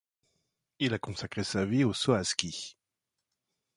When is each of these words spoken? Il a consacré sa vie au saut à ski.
Il 0.79 0.95
a 0.95 0.97
consacré 0.97 1.43
sa 1.43 1.63
vie 1.63 1.83
au 1.83 1.93
saut 1.93 2.13
à 2.13 2.23
ski. 2.23 2.75